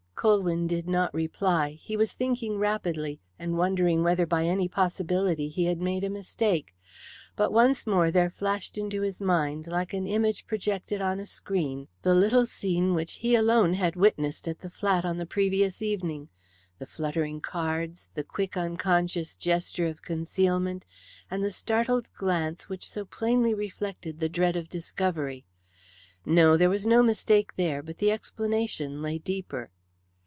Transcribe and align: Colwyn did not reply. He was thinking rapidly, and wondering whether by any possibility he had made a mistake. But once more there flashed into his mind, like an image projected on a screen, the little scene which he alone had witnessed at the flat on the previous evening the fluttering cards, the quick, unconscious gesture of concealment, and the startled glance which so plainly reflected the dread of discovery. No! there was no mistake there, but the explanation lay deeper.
Colwyn 0.21 0.67
did 0.67 0.87
not 0.87 1.11
reply. 1.15 1.79
He 1.81 1.97
was 1.97 2.13
thinking 2.13 2.59
rapidly, 2.59 3.19
and 3.39 3.57
wondering 3.57 4.03
whether 4.03 4.27
by 4.27 4.43
any 4.45 4.67
possibility 4.67 5.49
he 5.49 5.65
had 5.65 5.81
made 5.81 6.03
a 6.03 6.11
mistake. 6.11 6.75
But 7.35 7.51
once 7.51 7.87
more 7.87 8.11
there 8.11 8.29
flashed 8.29 8.77
into 8.77 9.01
his 9.01 9.19
mind, 9.19 9.65
like 9.65 9.93
an 9.95 10.05
image 10.05 10.45
projected 10.45 11.01
on 11.01 11.19
a 11.19 11.25
screen, 11.25 11.87
the 12.03 12.13
little 12.13 12.45
scene 12.45 12.93
which 12.93 13.13
he 13.13 13.33
alone 13.33 13.73
had 13.73 13.95
witnessed 13.95 14.47
at 14.47 14.59
the 14.59 14.69
flat 14.69 15.05
on 15.05 15.17
the 15.17 15.25
previous 15.25 15.81
evening 15.81 16.29
the 16.77 16.85
fluttering 16.85 17.41
cards, 17.41 18.07
the 18.13 18.23
quick, 18.23 18.55
unconscious 18.55 19.35
gesture 19.35 19.87
of 19.87 20.03
concealment, 20.03 20.85
and 21.31 21.43
the 21.43 21.49
startled 21.49 22.13
glance 22.13 22.69
which 22.69 22.87
so 22.87 23.05
plainly 23.05 23.55
reflected 23.55 24.19
the 24.19 24.29
dread 24.29 24.55
of 24.55 24.69
discovery. 24.69 25.47
No! 26.23 26.57
there 26.57 26.69
was 26.69 26.85
no 26.85 27.01
mistake 27.01 27.55
there, 27.55 27.81
but 27.81 27.97
the 27.97 28.11
explanation 28.11 29.01
lay 29.01 29.17
deeper. 29.17 29.71